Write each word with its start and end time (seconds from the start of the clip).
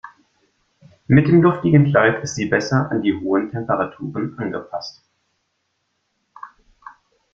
Mit 1.05 1.27
dem 1.27 1.43
luftigen 1.43 1.85
Kleid 1.85 2.23
ist 2.23 2.33
sie 2.33 2.47
besser 2.47 2.89
an 2.89 3.03
die 3.03 3.19
hohen 3.21 3.51
Temperaturen 3.51 4.33
angepasst. 4.39 5.03